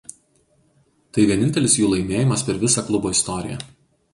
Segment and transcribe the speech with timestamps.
[1.17, 3.63] Tai vienintelis jų laimėjimas per visą klubo istoriją.